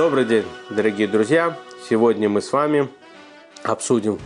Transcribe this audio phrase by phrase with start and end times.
[0.00, 1.58] Добрый день, дорогие друзья!
[1.86, 2.88] Сегодня мы с вами
[3.62, 4.18] обсудим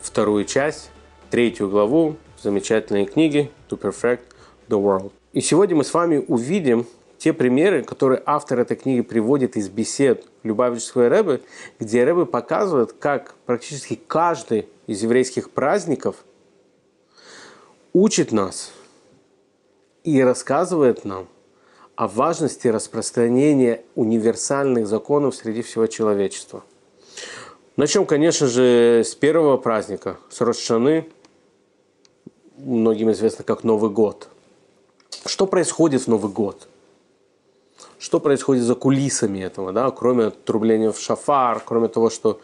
[0.00, 0.90] вторую часть,
[1.28, 4.22] третью главу замечательной книги To Perfect
[4.70, 5.12] the World.
[5.34, 6.86] И сегодня мы с вами увидим
[7.18, 11.42] те примеры, которые автор этой книги приводит из бесед Любавического Рэбы,
[11.78, 16.24] где Рэбы показывает, как практически каждый из еврейских праздников
[17.92, 18.72] учит нас
[20.02, 21.28] и рассказывает нам
[21.96, 26.64] о важности распространения универсальных законов среди всего человечества.
[27.76, 31.08] Начнем, конечно же, с первого праздника, с Рошаны,
[32.56, 34.28] многим известно как Новый год.
[35.26, 36.68] Что происходит в Новый год?
[37.98, 39.90] Что происходит за кулисами этого, да?
[39.90, 42.40] кроме отрубления в шафар, кроме того, что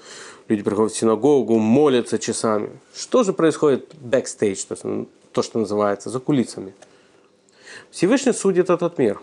[0.49, 2.71] люди приходят в синагогу, молятся часами.
[2.95, 6.75] Что же происходит backstage, то, то что называется, за кулисами?
[7.91, 9.21] Всевышний судит этот мир.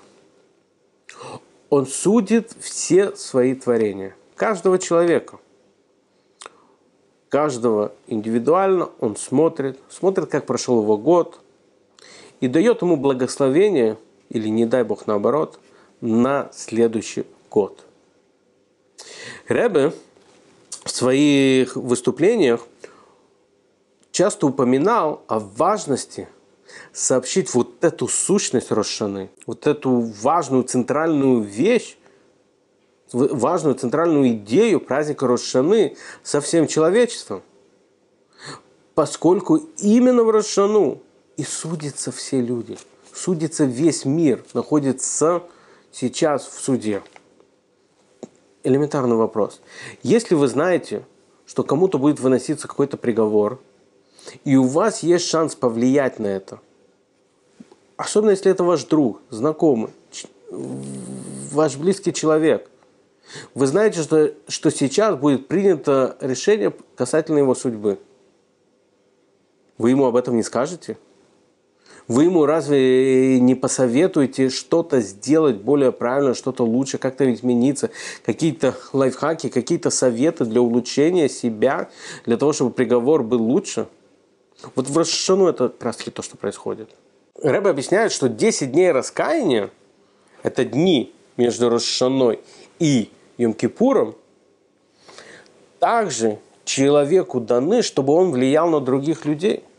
[1.76, 5.40] Он судит все свои творения, каждого человека.
[7.30, 11.40] Каждого индивидуально он смотрит, смотрит, как прошел его год,
[12.42, 13.98] и дает ему благословение,
[14.30, 15.60] или не дай Бог наоборот,
[16.00, 17.84] на следующий год.
[19.48, 19.94] Ребе
[20.86, 22.68] в своих выступлениях
[24.12, 26.28] часто упоминал о важности
[26.92, 31.98] сообщить вот эту сущность Рошаны, вот эту важную центральную вещь,
[33.12, 37.42] важную центральную идею праздника Рошаны со всем человечеством.
[38.96, 41.02] Поскольку именно в Рошану
[41.36, 42.78] и судятся все люди,
[43.12, 45.44] судится весь мир, находится
[45.92, 47.02] сейчас в суде.
[48.64, 49.62] Элементарный вопрос.
[50.04, 51.06] Если вы знаете,
[51.46, 53.60] что кому-то будет выноситься какой-то приговор,
[54.44, 56.60] и у вас есть шанс повлиять на это,
[57.98, 59.92] особенно если это ваш друг, знакомый,
[60.50, 62.70] ваш близкий человек,
[63.54, 68.00] вы знаете, что, что сейчас будет принято решение касательно его судьбы.
[69.78, 70.98] Вы ему об этом не скажете?
[72.08, 77.92] Вы ему разве не посоветуете что-то сделать более правильно, что-то лучше, как-то измениться,
[78.26, 81.90] какие-то лайфхаки, какие-то советы для улучшения себя,
[82.26, 83.88] для того, чтобы приговор был лучше?
[84.76, 86.90] Вот в Рошану это как раз таки то, что происходит.
[87.42, 89.70] Рэбе объясняет, что 10 дней раскаяния–
[90.44, 92.40] это дни между Рошаной
[92.80, 94.16] и Йом-Кипуром,
[95.80, 99.64] также человеку даны, чтобы он влиял на других людей–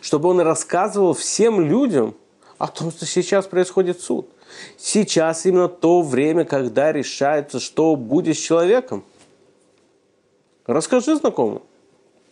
[0.00, 2.14] чтобы он рассказывал всем людям
[2.58, 4.28] о том, что сейчас происходит суд.
[4.76, 9.04] Сейчас именно то время, когда решается, что будет с человеком.
[10.66, 11.62] Расскажи знакомому.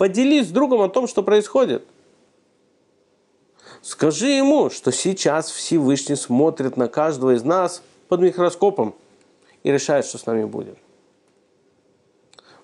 [0.00, 1.86] Поделись с другом о том, что происходит.
[3.82, 8.94] Скажи ему, что сейчас Всевышний смотрит на каждого из нас под микроскопом
[9.62, 10.78] и решает, что с нами будет.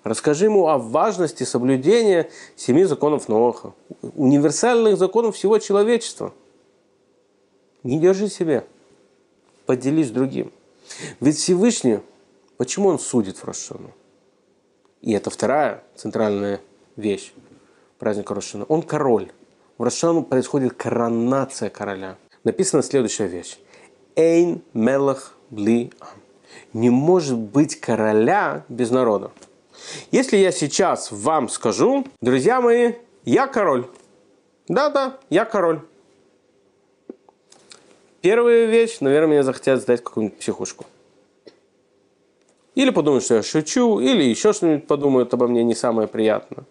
[0.03, 6.33] Расскажи ему о важности соблюдения семи законов Ноаха, универсальных законов всего человечества.
[7.83, 8.67] Не держи себе,
[9.67, 10.51] поделись с другим.
[11.21, 11.99] Ведь Всевышний,
[12.57, 13.93] почему он судит в Рошану?
[15.03, 16.63] И это вторая центральная
[16.97, 17.33] вещь
[17.99, 18.65] праздника Рошана.
[18.65, 19.31] Он король.
[19.79, 22.17] В Рошану происходит коронация короля.
[22.45, 23.59] Написана следующая вещь.
[24.15, 25.93] Эйн мелах бли
[26.73, 29.31] Не может быть короля без народа.
[30.11, 33.87] Если я сейчас вам скажу, друзья мои, я король.
[34.69, 35.81] Да-да, я король.
[38.21, 40.87] Первая вещь, наверное, мне захотят сдать какую-нибудь психушку.
[42.75, 46.65] Или подумают, что я шучу, или еще что-нибудь подумают обо мне не самое приятное.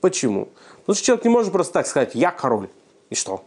[0.00, 0.48] Почему?
[0.80, 2.68] Потому что человек не может просто так сказать, я король.
[3.10, 3.44] И что?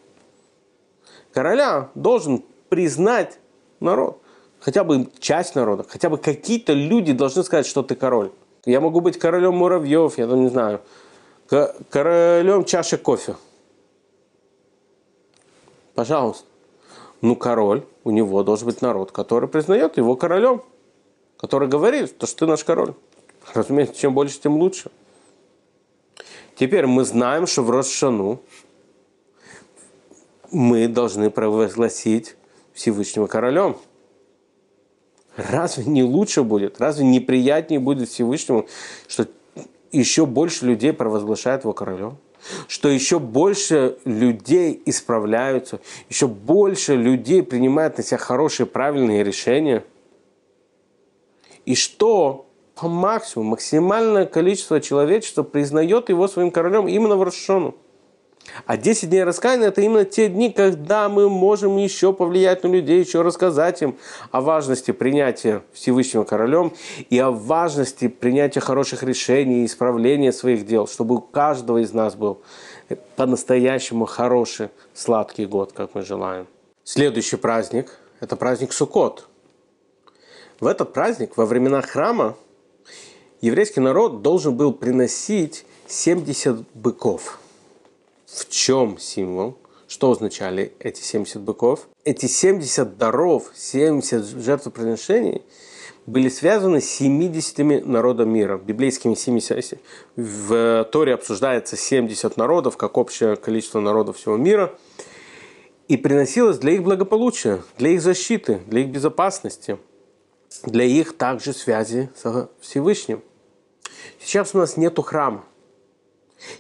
[1.34, 3.40] Короля должен признать
[3.80, 4.22] народ.
[4.60, 8.32] Хотя бы часть народа, хотя бы какие-то люди должны сказать, что ты король.
[8.66, 10.82] Я могу быть королем муравьев, я там не знаю,
[11.90, 13.36] королем чаши кофе.
[15.96, 16.46] Пожалуйста.
[17.22, 20.64] Ну, король, у него должен быть народ, который признает его королем,
[21.38, 22.94] который говорит, то, что ты наш король.
[23.54, 24.92] Разумеется, чем больше, тем лучше.
[26.62, 28.40] Теперь мы знаем, что в Рошану
[30.52, 32.36] мы должны провозгласить
[32.74, 33.78] Всевышнего королем.
[35.36, 36.80] Разве не лучше будет?
[36.80, 38.68] Разве не приятнее будет Всевышнему,
[39.08, 39.26] что
[39.92, 42.20] еще больше людей провозглашает его королем?
[42.68, 45.80] Что еще больше людей исправляются,
[46.10, 49.84] еще больше людей принимают на себя хорошие, правильные решения?
[51.66, 52.51] И что
[52.82, 57.76] по максимуму, максимальное количество человечества признает его своим королем именно в Рошону.
[58.66, 63.00] А 10 дней раскаяния– это именно те дни, когда мы можем еще повлиять на людей,
[63.00, 63.98] еще рассказать им
[64.32, 66.74] о важности принятия Всевышнего Королем
[67.12, 72.16] и о важности принятия хороших решений и исправления своих дел, чтобы у каждого из нас
[72.16, 72.42] был
[73.16, 76.48] по-настоящему хороший, сладкий год, как мы желаем.
[76.84, 79.28] Следующий праздник– это праздник Суккот.
[80.60, 82.36] В этот праздник, во времена храма,
[83.42, 87.40] еврейский народ должен был приносить 70 быков.
[88.28, 89.58] В чем символ?
[89.88, 91.90] Что означали эти 70 быков?
[92.06, 95.42] Эти 70 даров, 70 жертвоприношений
[96.06, 98.58] были связаны с 70 народов мира.
[98.58, 99.80] Библейскими 70.
[100.16, 104.74] В Торе обсуждается 70 народов, как общее количество народов всего мира.
[105.88, 109.78] И приносилось для их благополучия, для их защиты, для их безопасности,
[110.64, 113.22] для их также связи со Всевышним.
[114.20, 115.44] Сейчас у нас нету храма.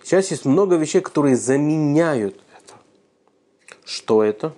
[0.04, 2.76] Сейчас есть много вещей, которые заменяют это.
[3.84, 4.54] Что это?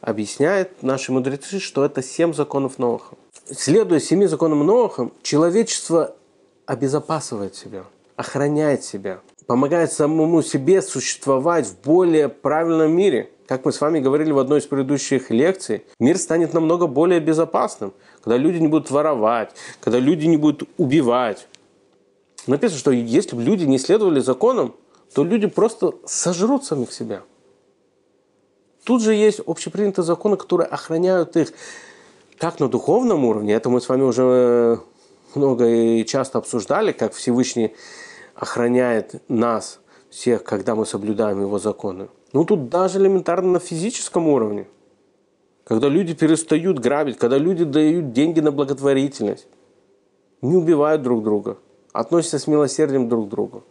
[0.00, 3.16] Объясняет наши мудрецы, что это семь законов Ноаха.
[3.50, 6.14] Следуя семи законам Ноаха, человечество
[6.66, 7.84] обезопасивает себя,
[8.16, 13.30] охраняет себя, помогает самому себе существовать в более правильном мире.
[13.46, 17.92] Как мы с вами говорили в одной из предыдущих лекций, мир станет намного более безопасным,
[18.22, 21.46] когда люди не будут воровать, когда люди не будут убивать,
[22.46, 24.74] Написано, что если бы люди не следовали законам,
[25.14, 27.22] то люди просто сожрут самих себя.
[28.84, 31.52] Тут же есть общепринятые законы, которые охраняют их
[32.36, 34.80] как на духовном уровне, это мы с вами уже
[35.34, 37.74] много и часто обсуждали, как Всевышний
[38.34, 39.80] охраняет нас
[40.10, 42.08] всех, когда мы соблюдаем его законы.
[42.32, 44.66] Ну тут даже элементарно на физическом уровне.
[45.64, 49.46] Когда люди перестают грабить, когда люди дают деньги на благотворительность,
[50.42, 51.56] не убивают друг друга–
[51.94, 53.64] относятся с милосердием друг к другу.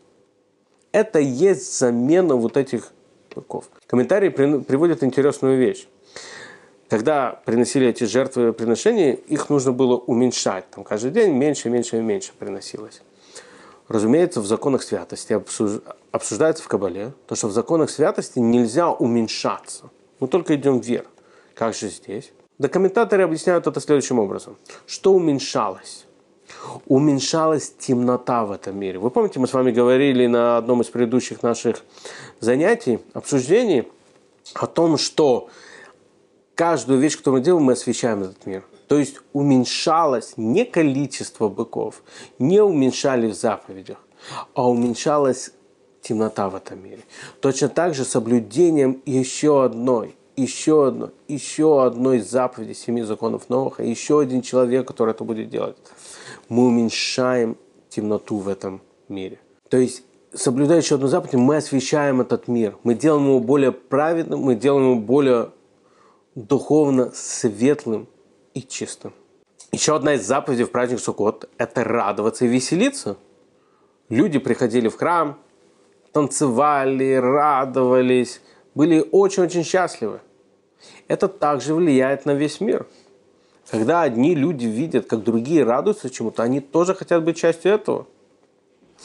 [0.92, 2.92] Это есть замена вот этих
[3.36, 3.66] быков.
[3.86, 5.88] Комментарии приводят интересную вещь.
[6.90, 10.70] Когда приносили эти жертвы приношения, их нужно было уменьшать.
[10.72, 13.02] Там каждый день меньше, меньше и меньше приносилось.
[13.88, 15.34] Разумеется, в законах святости
[16.12, 19.90] обсуждается в Кабале, то, что в законах святости нельзя уменьшаться.
[20.20, 21.08] Мы только идем вверх.
[21.56, 22.32] Как же здесь?
[22.58, 24.56] Да комментаторы объясняют это следующим образом.
[24.86, 26.06] Что уменьшалось?
[26.86, 29.00] Уменьшалась темнота в этом мире.
[29.00, 31.84] Вы помните, мы с вами говорили на одном из предыдущих наших
[32.40, 33.88] занятий, обсуждений
[34.54, 35.50] о том, что
[36.56, 38.64] каждую вещь, которую мы делаем, мы освещаем этот мир.
[38.88, 42.04] То есть уменьшалось не количество быков,
[42.38, 43.98] не уменьшали в заповедях,
[44.54, 45.52] а уменьшалась
[46.02, 47.02] темнота в этом мире.
[47.40, 54.20] Точно так же соблюдением еще одной, еще одной, еще одной заповеди семи законов Ноха, еще
[54.20, 55.78] один человек, который это будет делать
[56.50, 57.58] мы уменьшаем
[57.90, 59.40] темноту в этом мире.
[59.70, 60.04] То есть,
[60.34, 62.76] соблюдая еще одну заповедь, мы освещаем этот мир.
[62.84, 65.50] Мы делаем его более праведным, мы делаем его более
[66.36, 68.08] духовно светлым
[68.54, 69.14] и чистым.
[69.72, 73.18] Еще одна из заповедей в праздник Суккот– это радоваться и веселиться.
[74.10, 75.40] Люди приходили в храм,
[76.12, 78.42] танцевали, радовались,
[78.76, 80.20] были очень-очень счастливы.
[81.08, 82.86] Это также влияет на весь мир–
[83.70, 88.08] когда одни люди видят, как другие радуются чему-то, они тоже хотят быть частью этого.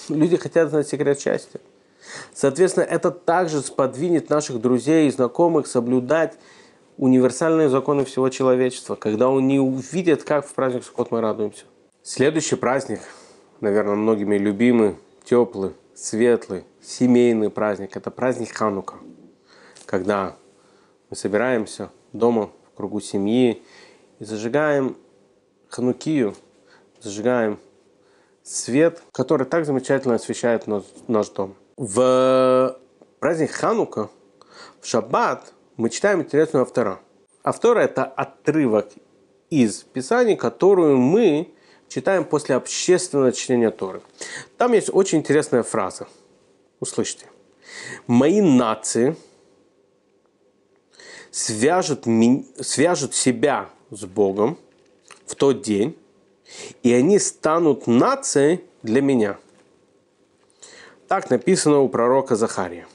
[0.08, 1.60] Люди хотят знать секрет счастья.
[2.32, 6.38] Соответственно, это также сподвинет наших друзей и знакомых соблюдать
[6.96, 11.64] универсальные законы всего человечества, когда они увидят, как в праздник Суккот мы радуемся.
[12.02, 13.00] Следующий праздник,
[13.60, 18.94] наверное, многими любимый, теплый, светлый, семейный праздник– это праздник Ханука,
[19.86, 20.36] когда
[21.10, 23.62] мы собираемся дома в кругу семьи
[24.18, 24.96] и зажигаем
[25.68, 26.34] ханукию,
[27.00, 27.58] зажигаем
[28.42, 31.54] свет, который так замечательно освещает наш, дом.
[31.76, 32.78] В
[33.20, 34.08] праздник Ханука,
[34.80, 37.00] в шаббат, мы читаем интересную автора.
[37.44, 38.88] Автора– это отрывок
[39.50, 41.52] из Писаний, которую мы
[41.88, 44.02] читаем после общественного чтения Торы.
[44.56, 46.08] Там есть очень интересная фраза.
[46.80, 47.26] Услышьте.
[48.06, 49.16] «Мои нации
[51.30, 52.04] свяжут,
[52.60, 54.58] свяжут себя с Богом
[55.26, 55.96] в тот день,
[56.82, 59.38] и они станут нацией для меня.
[61.06, 62.86] Так написано у пророка Захария.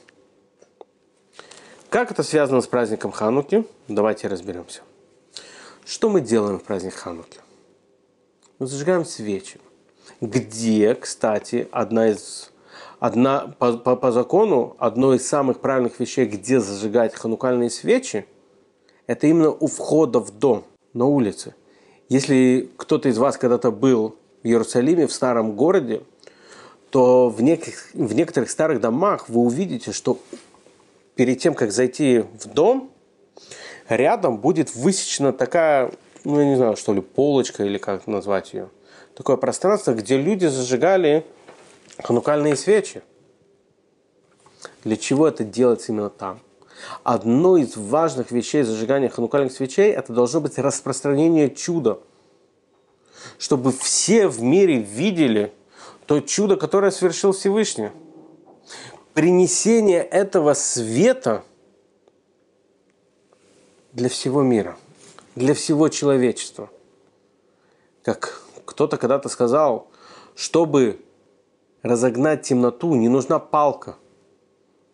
[1.90, 3.64] Как это связано с праздником Хануки?
[3.88, 4.82] Давайте разберемся.
[5.84, 7.40] Что мы делаем в праздник Хануки?
[8.58, 9.60] Мы зажигаем свечи.
[10.20, 12.50] Где, кстати, одна из
[12.98, 18.26] одна, по, по, по закону, одно из самых правильных вещей, где зажигать ханукальные свечи,
[19.06, 21.54] это именно у входа в дом на улице.
[22.08, 26.02] Если кто-то из вас когда-то был в Иерусалиме, в старом городе,
[26.90, 30.18] то в, неких, в некоторых старых домах вы увидите, что
[31.16, 32.92] перед тем, как зайти в дом,
[33.88, 35.90] рядом будет высечена такая,
[36.22, 38.68] ну, я не знаю, что ли, полочка или как назвать ее.
[39.14, 41.24] Такое пространство, где люди зажигали
[42.02, 43.02] ханукальные свечи.
[44.84, 46.40] Для чего это делается именно там?
[47.02, 52.00] Одно из важных вещей зажигания ханукальных свечей– это должно быть распространение чуда.
[53.38, 55.52] Чтобы все в мире видели
[56.06, 57.90] то чудо, которое совершил Всевышний.
[59.14, 61.44] Принесение этого света
[63.92, 64.76] для всего мира,
[65.34, 66.70] для всего человечества.
[68.02, 69.88] Как кто-то когда-то сказал,
[70.34, 71.00] чтобы
[71.82, 73.96] разогнать темноту, не нужна палка,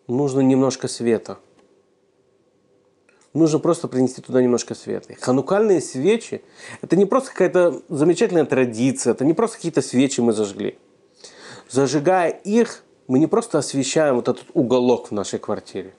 [0.07, 1.39] нужно немножко света–
[3.33, 5.13] нужно просто принести туда немножко света.
[5.19, 6.41] Ханукальные свечи–
[6.81, 10.77] это не просто какая-то замечательная традиция, это не просто какие-то свечи мы зажгли.
[11.69, 15.93] Зажигая их, мы не просто освещаем вот этот уголок в нашей квартире,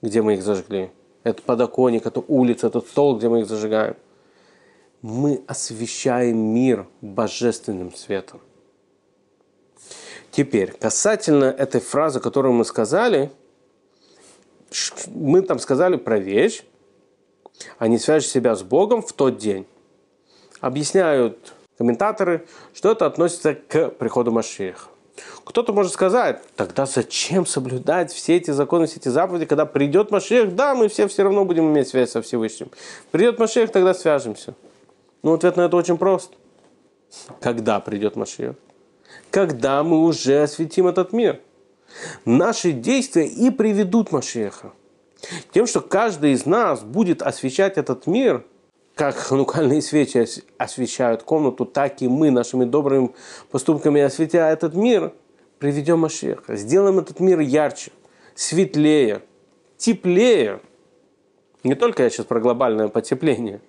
[0.00, 0.90] где мы их зажгли.
[1.24, 3.96] Это подоконник, это улица, этот стол, где мы их зажигаем.
[5.02, 8.40] Мы освещаем мир божественным светом.
[10.30, 13.30] Теперь, касательно этой фразы, которую мы сказали–
[15.08, 16.62] мы там сказали про вещь,
[17.78, 19.66] они свяжут себя с Богом в тот день.
[20.60, 24.88] Объясняют комментаторы, что это относится к приходу Машиха.
[25.44, 30.54] Кто-то может сказать, тогда зачем соблюдать все эти законы, все эти заповеди, когда придет Машех,
[30.54, 32.70] да, мы все все равно будем иметь связь со Всевышним.
[33.10, 34.54] Придет Машех, тогда свяжемся.
[35.22, 36.32] Ну, ответ на это очень прост.
[37.40, 38.54] Когда придет Машех?
[39.30, 41.40] Когда мы уже осветим этот мир–
[42.24, 44.72] наши действия и приведут Машеха.
[45.52, 48.44] Тем, что каждый из нас будет освещать этот мир,
[48.94, 50.26] как ханукальные свечи
[50.58, 53.10] освещают комнату, так и мы нашими добрыми
[53.50, 55.12] поступками, осветя этот мир,
[55.58, 56.56] приведем Машеха.
[56.56, 57.92] Сделаем этот мир ярче,
[58.34, 59.22] светлее,
[59.76, 60.60] теплее.
[61.62, 63.60] Не только я сейчас про глобальное потепление,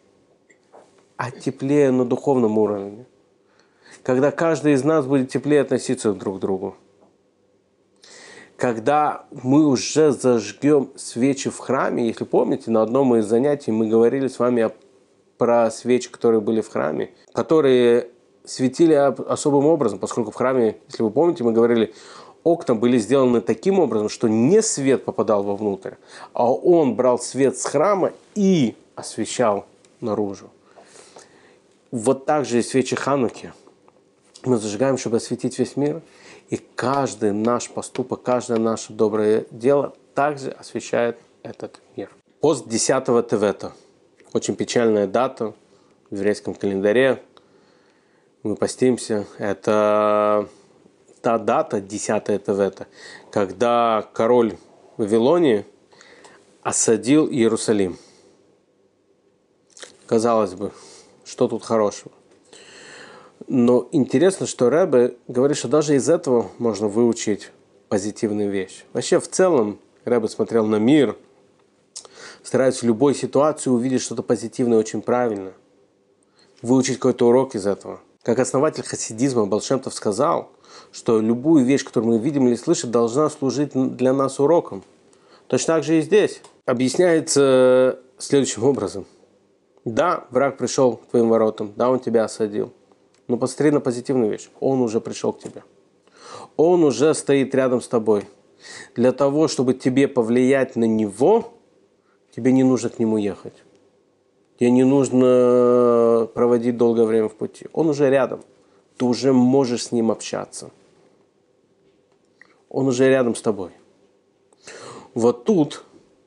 [1.18, 3.06] а теплее на духовном уровне.
[4.01, 6.75] Когда каждый из нас будет теплее относиться друг к другу
[8.63, 14.29] когда мы уже зажгем свечи в храме, если помните, на одном из занятий мы говорили
[14.29, 14.72] с вами
[15.38, 18.08] про свечи, которые были в храме, которые
[18.46, 21.93] светили особым образом, поскольку в храме, если вы помните, мы говорили,
[22.46, 25.96] окна были сделаны таким образом, что не свет попадал вовнутрь,
[26.32, 29.65] а он брал свет с храма и освещал
[30.00, 30.50] наружу.
[31.91, 33.51] Вот так же и свечи Хануки.
[34.46, 36.01] Мы зажигаем, чтобы осветить весь мир–
[36.53, 42.12] и каждый наш поступок, каждое наше доброе дело также освещает этот мир.
[42.41, 43.72] Пост 10 Тевета.
[44.33, 45.55] Очень печальная дата
[46.12, 47.24] в еврейском календаре.
[48.43, 49.25] Мы постимся.
[49.39, 50.48] Это
[51.24, 52.86] та дата, 10 Тевета,
[53.31, 54.55] когда король
[54.98, 55.65] Вавилонии
[56.62, 57.98] осадил Иерусалим.
[60.05, 60.72] Казалось бы,
[61.25, 62.12] что тут хорошего?
[63.47, 67.51] Но интересно, что Рэбе говорит, что даже из этого можно выучить
[67.89, 68.85] позитивную вещь.
[68.93, 71.17] Вообще, в целом, Рэбе смотрел на мир,
[72.41, 75.53] старается в любой ситуации увидеть что-то позитивное очень правильно.
[76.62, 78.00] Выучить какой-то урок из этого.
[78.21, 80.51] Как основатель хасидизма Балшемтов сказал,
[80.91, 84.83] что любую вещь, которую мы видим или слышим, должна служить для нас уроком.
[85.47, 86.41] Точно так же и здесь.
[86.65, 89.05] Объясняется следующим образом.
[89.83, 92.71] Да, враг пришел к твоим воротам, да, он тебя осадил–
[93.27, 94.50] но посмотри на позитивную вещь.
[94.60, 95.63] Он уже пришел к тебе.
[96.58, 98.25] Он уже стоит рядом с тобой.
[98.96, 101.53] Для того, чтобы тебе повлиять на него,
[102.36, 103.53] тебе не нужно к нему ехать.
[104.60, 107.68] Тебе не нужно проводить долгое время в пути.
[107.74, 108.42] Он уже рядом.
[108.98, 110.70] Ты уже можешь с ним общаться.
[112.70, 113.72] Он уже рядом с тобой.
[115.13, 115.84] Вот тут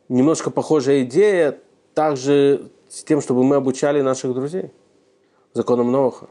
[0.09, 1.59] немножко похожая идея
[1.95, 4.71] также с тем, чтобы мы обучали наших друзей
[5.55, 6.29] законам Ноха.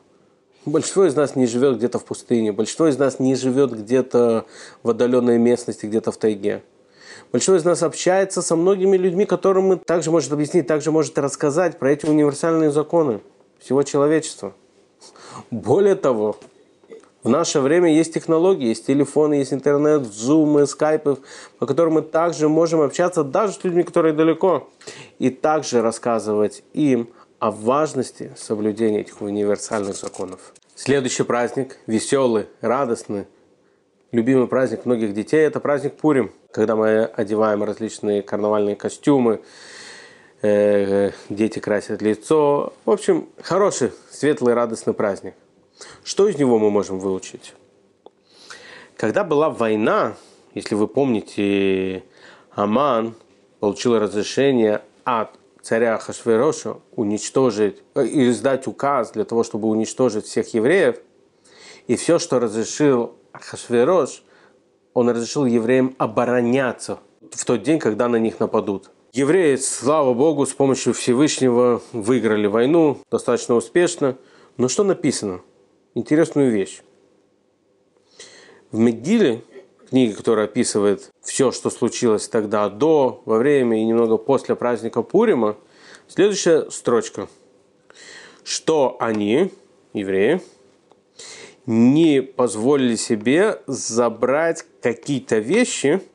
[0.65, 4.45] Большинство из нас не живет где-то в пустыне, большинство из нас не живет где-то
[4.81, 6.63] в отдаленной местности, где-то в тайге.
[7.31, 11.77] Большинство из нас общается со многими людьми, которым мы также может объяснить, также может рассказать
[11.77, 13.21] про эти универсальные законы
[13.59, 14.53] всего человечества.
[15.51, 16.37] Более того,
[17.21, 21.17] в наше время есть технологии, есть телефоны, есть интернет, зумы, скайпы,
[21.59, 24.67] по которым мы также можем общаться даже с людьми, которые далеко,
[25.19, 27.09] и также рассказывать им
[27.45, 30.51] о важности соблюдения этих универсальных законов.
[30.73, 33.27] Следующий праздник, веселый, радостный,
[34.11, 39.43] любимый праздник многих детей– это праздник Пурим, когда мы одеваем различные карнавальные костюмы,
[40.41, 42.73] э, дети красят лицо.
[42.83, 45.35] В общем, хороший, светлый, радостный праздник.
[46.03, 47.53] Что из него мы можем выучить?
[48.97, 50.15] Когда была война,
[50.55, 52.05] если вы помните,
[52.55, 53.13] Аман
[53.59, 55.29] получил разрешение от
[55.65, 60.97] царя Хашвероша уничтожить, э, издать указ для того, чтобы уничтожить всех евреев.
[61.87, 64.23] И все, что разрешил Хашверош,
[64.93, 66.99] он разрешил евреям обороняться
[67.31, 68.91] в тот день, когда на них нападут.
[69.11, 74.17] Евреи, слава Богу, с помощью Всевышнего выиграли войну достаточно успешно.
[74.57, 75.41] Но что написано?
[75.95, 76.83] Интересную вещь.
[78.71, 79.41] В Мегиле,
[79.89, 85.57] книге, которая описывает все, что случилось тогда до, во время и немного после праздника Пурима,
[86.07, 87.27] следующая строчка.
[88.43, 89.51] Что они,
[89.93, 90.41] евреи,
[91.65, 96.01] не позволили себе забрать какие-то вещи–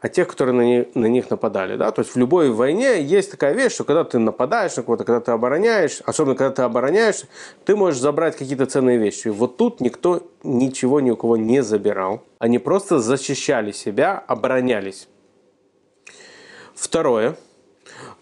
[0.00, 1.76] а тех, которые на них, на них нападали.
[1.76, 1.90] Да?
[1.90, 5.20] То есть в любой войне есть такая вещь, что когда ты нападаешь на кого-то, когда
[5.20, 7.24] ты обороняешь, особенно когда ты обороняешь,
[7.64, 9.28] ты можешь забрать какие-то ценные вещи.
[9.28, 12.22] Вот тут никто ничего ни у кого не забирал.
[12.38, 15.06] Они просто защищали себя, оборонялись.
[16.74, 17.36] Второе.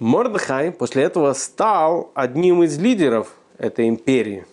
[0.00, 4.46] Мордыхай после этого стал одним из лидеров этой империи.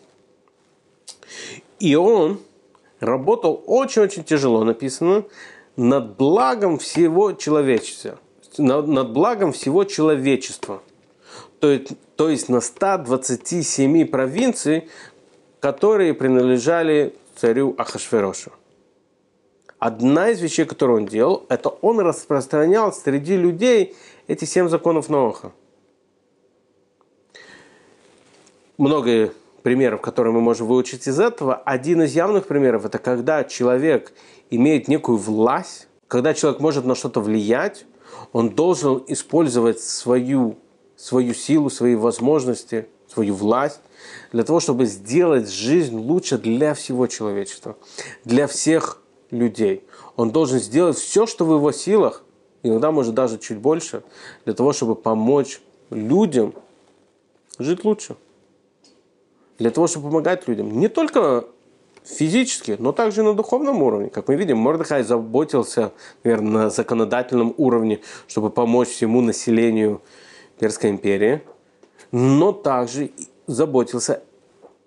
[1.80, 2.40] И он
[3.00, 5.26] работал очень-очень тяжело, написано,
[5.76, 8.20] над благом всего человечества.
[8.58, 10.82] Над, над благом всего человечества.
[11.60, 14.90] То есть, то есть на 127 провинций,
[15.60, 18.52] которые принадлежали царю Ахашверошу.
[19.80, 23.96] Одна из вещей, которую он делал, это он распространял среди людей
[24.28, 25.52] эти семь законов Ноаха.
[28.78, 29.34] Много
[29.66, 31.56] примеров, которые мы можем выучить из этого.
[31.56, 34.14] Один из явных примеров– это когда человек
[34.50, 37.86] имеет некую власть, когда человек может на что-то влиять,
[38.32, 40.58] он должен использовать свою,
[40.96, 43.82] свою силу, свои возможности, свою власть
[44.32, 47.78] для того, чтобы сделать жизнь лучше для всего человечества,
[48.24, 49.84] для всех людей.
[50.16, 52.24] Он должен сделать все, что в его силах,
[52.64, 54.04] иногда может даже чуть больше,
[54.46, 56.54] для того, чтобы помочь людям
[57.60, 58.16] жить лучше.
[59.58, 60.80] Для того, чтобы помогать людям.
[60.80, 61.46] Не только
[62.06, 64.10] физически, но также на духовном уровне.
[64.10, 65.92] Как мы видим, Мордыхай заботился,
[66.24, 70.02] наверное, на законодательном уровне, чтобы помочь всему населению
[70.60, 71.42] Перской империи,
[72.12, 73.12] но также
[73.48, 74.24] заботился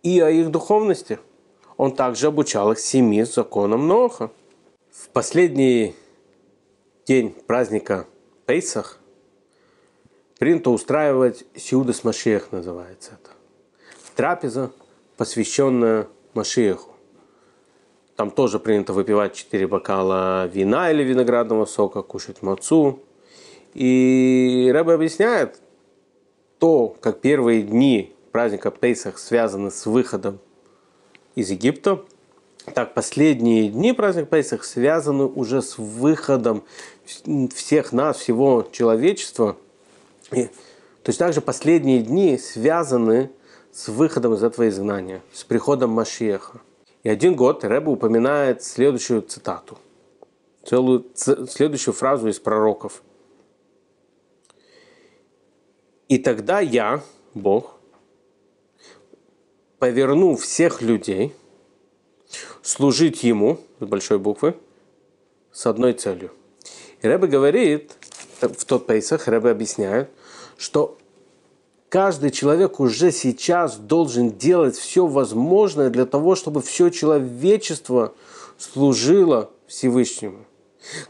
[0.02, 1.18] и о их духовности.
[1.76, 4.30] Он также обучал их семи законам Ноха.
[4.90, 5.94] В последний
[7.06, 8.06] день праздника
[8.46, 8.98] Пейсах
[10.38, 13.32] принято устраивать Сиудас Машех, называется это.
[14.14, 14.72] Трапеза,
[15.16, 16.97] посвященная Машеху.
[18.18, 22.98] Там тоже принято выпивать 4 бокала вина или виноградного сока, кушать мацу.
[23.74, 25.60] И Рэбе объясняет
[26.58, 30.40] то, как первые дни праздника Пейсах связаны с выходом
[31.36, 32.02] из Египта,
[32.74, 36.64] так последние дни праздника Пейсах связаны уже с выходом
[37.54, 39.56] всех нас, всего человечества.
[40.32, 40.46] И,
[41.04, 43.30] то есть также последние дни связаны
[43.70, 46.60] с выходом из этого изгнания, с приходом Машеха.
[47.08, 49.78] И один год Рэба упоминает следующую цитату,
[50.62, 53.02] целую, следующую фразу из пророков.
[56.08, 57.78] И тогда я, Бог,
[59.78, 61.34] поверну всех людей
[62.60, 64.54] служить Ему, с большой буквы,
[65.50, 66.30] с одной целью.
[67.00, 67.96] И Рэбе говорит,
[68.42, 70.10] в тот Пейсах Рэбе объясняет,
[70.58, 70.98] что
[71.88, 78.14] каждый человек уже сейчас должен делать все возможное для того, чтобы все человечество
[78.58, 80.44] служило Всевышнему.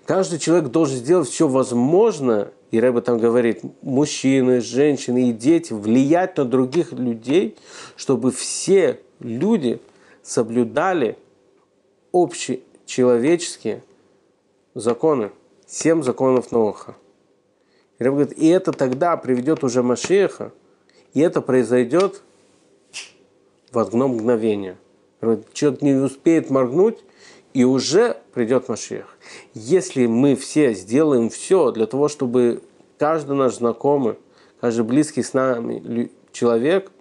[0.04, 6.36] Каждый человек должен сделать все возможное, и Рэба там говорит, мужчины, женщины и дети, влиять
[6.36, 7.56] на других людей,
[7.96, 9.80] чтобы все люди
[10.22, 11.16] соблюдали
[12.12, 13.82] общие человеческие
[14.74, 15.30] законы,
[15.66, 16.96] семь законов Ноха.
[17.98, 20.52] И Рэба говорит, и это тогда приведет уже Машеха
[21.18, 22.22] и это произойдет
[23.72, 24.76] в одно мгновение.
[25.52, 26.98] Человек не успеет моргнуть,
[27.52, 29.18] и уже придет Машех.
[29.52, 32.62] Если мы все сделаем все для того, чтобы
[32.98, 34.14] каждый наш знакомый,
[34.60, 36.92] каждый близкий с нами человек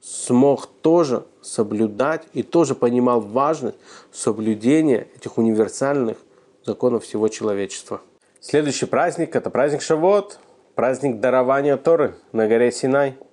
[0.00, 3.76] смог тоже соблюдать и тоже понимал важность
[4.10, 6.16] соблюдения этих универсальных
[6.64, 8.00] законов всего человечества.
[8.40, 10.40] Следующий праздник– это праздник Шавот,
[10.74, 13.16] праздник дарования Торы на горе Синай–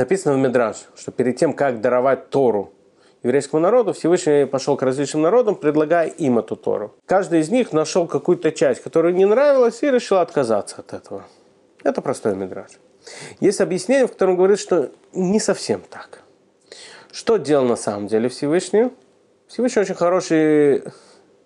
[0.00, 2.72] написано в Мидраж, что перед тем, как даровать Тору
[3.22, 6.94] еврейскому народу, Всевышний пошел к различным народам, предлагая им эту Тору.
[7.06, 11.24] Каждый из них нашел какую-то часть, которая не нравилась, и решил отказаться от этого.
[11.84, 12.70] Это простой Мидраж.
[13.40, 16.22] Есть объяснение, в котором говорит, что не совсем так.
[17.12, 18.90] Что делал на самом деле Всевышний?
[19.48, 20.84] Всевышний очень хороший,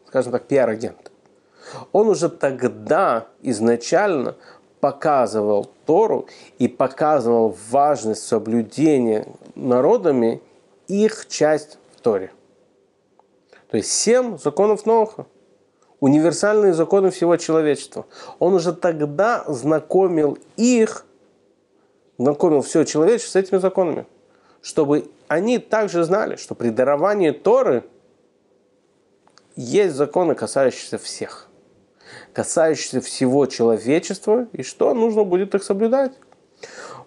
[0.06, 1.10] скажем так, пиар-агент.
[1.92, 4.36] Он уже тогда изначально
[4.84, 6.26] показывал Тору
[6.58, 10.42] и показывал важность соблюдения народами
[10.88, 12.30] их часть в Торе.
[13.70, 15.24] То есть семь законов Ноха.
[16.00, 18.04] Универсальные законы всего человечества.
[18.38, 21.06] Он уже тогда знакомил их,
[22.18, 24.04] знакомил все человечество с этими законами.
[24.60, 27.84] Чтобы они также знали, что при даровании Торы
[29.56, 31.48] есть законы, касающиеся всех.
[32.34, 36.12] Касающиеся всего человечества, и что нужно будет их соблюдать.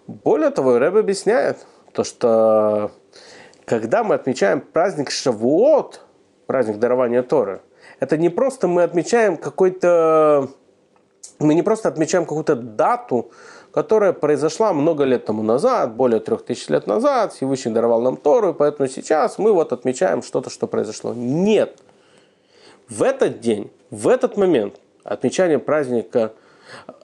[0.06, 2.90] Более того, Рэб объясняет, то, что
[3.66, 6.00] когда мы отмечаем праздник Шавуот,
[6.46, 7.60] праздник дарования Торы,
[8.00, 10.48] это не просто мы отмечаем какой-то...
[11.38, 13.30] Мы не просто отмечаем какую-то дату,
[13.70, 17.32] которая произошла много лет тому назад, более трех тысяч лет назад.
[17.32, 21.12] Всевышний даровал нам Тору, поэтому сейчас мы вот отмечаем что-то, что произошло.
[21.14, 21.78] Нет.
[22.88, 26.32] В этот день, в этот момент отмечания праздника,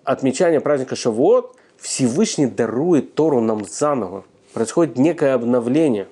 [0.04, 4.24] отмечания праздника Шавуот, Всевышний дарует Тору нам заново.
[4.52, 6.06] Происходит некое обновление.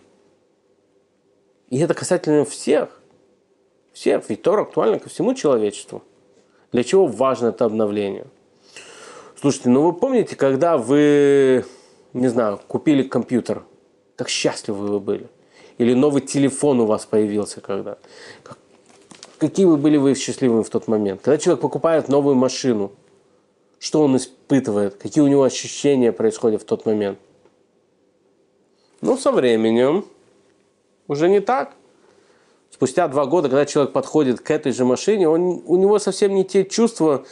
[1.70, 3.00] И это касательно всех.
[3.92, 4.28] Всех.
[4.28, 6.02] Ведь Тора актуальна ко всему человечеству.
[6.72, 8.26] Для чего важно это обновление?
[9.38, 11.64] Слушайте, ну вы помните, когда вы,
[12.12, 13.64] не знаю, купили компьютер,
[14.16, 15.28] как счастливы вы были?
[15.78, 17.98] Или новый телефон у вас появился когда?
[19.42, 21.20] Какие вы были вы счастливыми в тот момент?
[21.20, 22.92] Когда человек покупает новую машину,
[23.80, 24.94] что он испытывает?
[24.94, 27.18] Какие у него ощущения происходят в тот момент?
[29.00, 30.04] Ну, со временем
[31.08, 31.74] уже не так
[32.70, 36.44] спустя два года, когда человек подходит к этой же машине, он, у него совсем не
[36.44, 37.24] те чувства,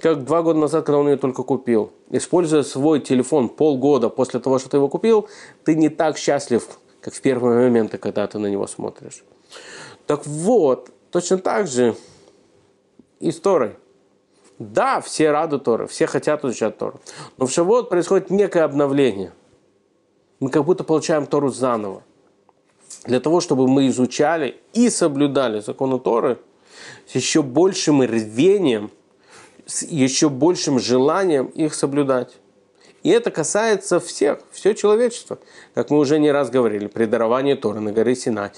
[0.00, 1.92] как два года назад, когда он ее только купил.
[2.10, 5.28] Используя свой телефон полгода после того, что ты его купил,
[5.62, 6.66] ты не так счастлив,
[7.00, 9.22] как в первые моменты, когда ты на него смотришь.
[10.08, 11.94] Так вот, точно так же
[13.20, 13.76] и с Торой.
[14.58, 17.00] Да, все рады Торы, все хотят изучать Тору.
[17.36, 19.32] Но в Шавот происходит некое обновление.
[20.40, 22.02] Мы как будто получаем Тору заново
[23.04, 26.38] для того, чтобы мы изучали и соблюдали законы Торы
[27.06, 28.90] с еще большим рвением,
[29.66, 32.36] с еще большим желанием их соблюдать.
[33.02, 35.38] И это касается всех, все человечество.
[35.74, 38.52] Как мы уже не раз говорили, при даровании Торы на горе Синай,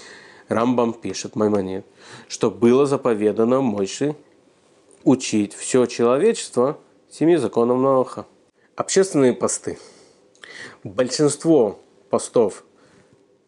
[0.49, 1.85] Рамбам пишет, Маймонид,
[2.29, 4.15] что было заповедано Мойши
[5.05, 6.79] учить все человечество
[7.11, 8.27] семи законам Ноаха.
[8.77, 9.79] Общественные посты.
[10.83, 11.79] Большинство
[12.11, 12.65] постов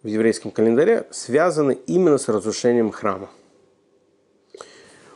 [0.03, 3.29] в еврейском календаре связаны именно с разрушением храма.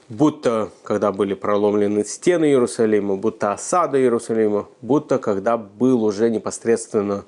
[0.09, 7.25] Будто когда были проломлены стены Иерусалима, будто осада Иерусалима, будто когда был уже непосредственно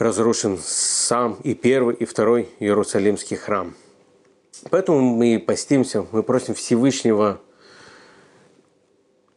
[0.00, 3.74] разрушен сам и первый, и второй Иерусалимский храм.
[4.70, 7.38] Поэтому мы постимся, мы просим Всевышнего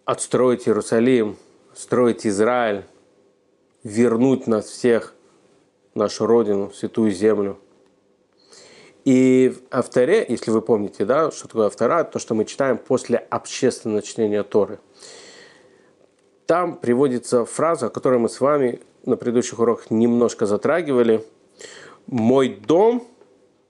[0.06, 1.36] отстроить Иерусалим,
[1.76, 2.86] строить Израиль,
[3.84, 5.14] вернуть нас всех
[5.96, 7.60] нашу родину, святую землю.
[9.04, 13.18] И в авторе, если вы помните, да, что такое автора, то, что мы читаем после
[13.18, 14.80] общественного чтения Торы.
[16.46, 21.26] Там приводится фраза, которую мы с вами на предыдущих уроках немножко затрагивали.
[22.08, 23.08] «Мой дом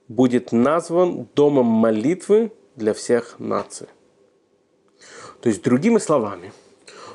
[0.07, 3.87] будет назван домом молитвы для всех наций».
[5.41, 6.51] То есть, другими словами,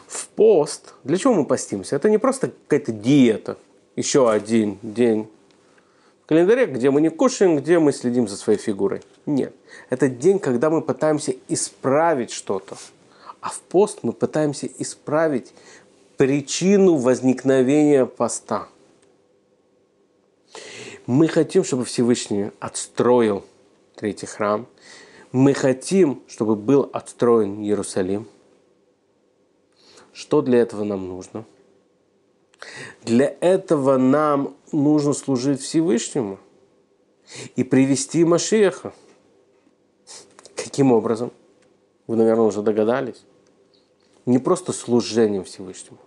[0.07, 1.97] в пост, для чего мы постимся?
[1.97, 3.57] Это не просто какая-то диета–
[3.99, 5.29] еще один день
[6.23, 9.03] в календаре, где мы не кушаем, где мы следим за своей фигурой.
[9.27, 9.53] Нет.
[9.91, 12.77] Это день, когда мы пытаемся исправить что-то.
[13.41, 15.53] А в пост мы пытаемся исправить
[16.19, 18.69] причину возникновения поста.
[21.07, 23.45] Мы хотим, чтобы Всевышний отстроил
[23.95, 24.67] третий храм.
[25.31, 28.27] Мы хотим, чтобы был отстроен Иерусалим.
[30.13, 31.45] Что для этого нам нужно?
[33.05, 36.41] Для этого нам нужно служить Всевышнему
[37.55, 38.93] и привести Машеха.
[40.57, 41.31] Каким образом?
[42.09, 43.23] Вы, наверное, уже догадались.
[44.27, 45.99] Не просто служением Всевышнему.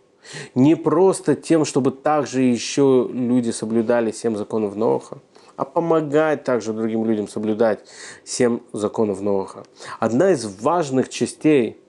[0.56, 5.20] Не просто тем, чтобы также еще люди соблюдали семь законов Ноха,
[5.56, 7.80] а помогать также другим людям соблюдать
[8.24, 9.64] семь законов Ноха.
[10.00, 11.80] Одна из важных частей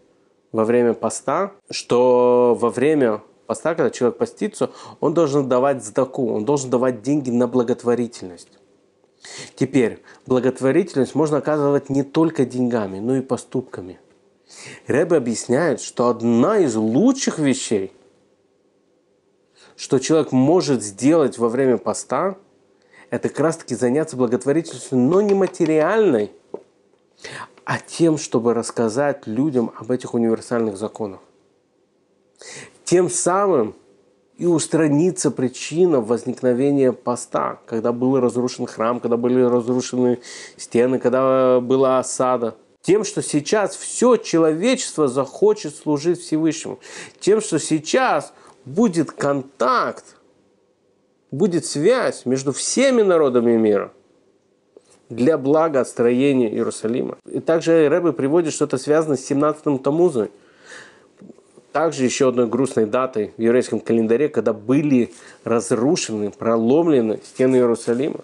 [0.53, 6.45] во время поста, что во время поста, когда человек постится, он должен давать сдаку, он
[6.45, 8.49] должен давать деньги на благотворительность.
[9.55, 14.01] Теперь, благотворительность можно оказывать не только деньгами, но и поступками.
[14.87, 17.93] Рэбе объясняет, что одна из лучших вещей,
[19.77, 22.37] что человек может сделать во время поста,
[23.11, 26.33] это как раз таки заняться благотворительностью, но не материальной,
[27.65, 31.21] а тем, чтобы рассказать людям об этих универсальных законах.
[32.85, 33.75] Тем самым
[34.39, 40.19] и устранится причина возникновения поста, когда был разрушен храм, когда были разрушены
[40.57, 42.57] стены, когда была осада.
[42.81, 46.81] Тем, что сейчас все человечество захочет служить Всевышнему.
[47.21, 48.33] Тем, что сейчас
[48.65, 50.17] будет контакт,
[51.31, 53.93] будет связь между всеми народами мира
[55.09, 57.19] для благостроения Иерусалима.
[57.27, 60.31] И также Рэбе приводит что-то связанное с 17-м Тамузой–
[61.73, 68.21] также еще одной грустной датой в еврейском календаре, когда были разрушены, проломлены стены Иерусалима.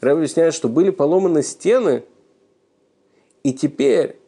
[0.00, 2.04] Рэб объясняет, что были поломаны стены,
[3.42, 4.18] и теперь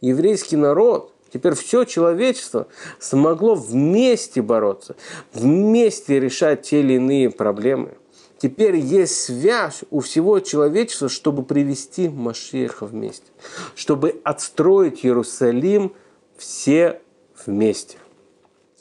[0.00, 2.66] еврейский народ, теперь все человечество
[2.98, 4.96] смогло вместе бороться,
[5.34, 7.98] вместе решать те или иные проблемы.
[8.38, 13.26] Теперь есть связь у всего человечества, чтобы привести Машеха вместе,
[13.74, 15.92] чтобы отстроить Иерусалим
[16.38, 17.00] все
[17.44, 17.98] вместе.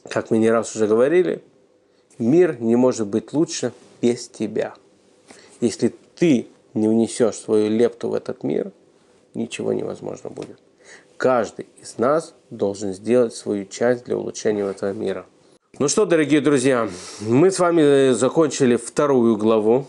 [0.09, 1.43] Как мы не раз уже говорили,
[2.17, 4.75] мир не может быть лучше без тебя.
[5.59, 8.71] Если ты не внесешь свою лепту в этот мир,
[9.33, 10.59] ничего невозможно будет.
[11.17, 15.25] Каждый из нас должен сделать свою часть для улучшения этого мира.
[15.79, 16.89] Ну что, дорогие друзья,
[17.21, 19.87] мы с вами закончили вторую главу.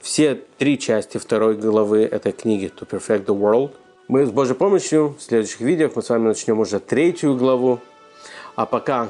[0.00, 3.72] Все три части второй главы этой книги To Perfect the World–
[4.12, 7.78] мы с Божьей помощью в следующих видео мы с вами начнем уже третью главу.
[8.56, 9.08] А пока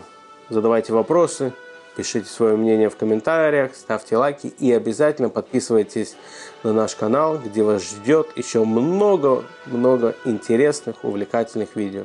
[0.49, 1.53] задавайте вопросы,
[1.97, 6.17] пишите свое мнение в комментариях, ставьте лайки и обязательно подписывайтесь
[6.63, 12.05] на наш канал, где вас ждет еще много-много интересных, увлекательных видео.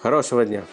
[0.00, 0.64] Хорошего дня!